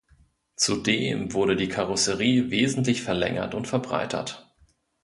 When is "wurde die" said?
1.31-1.67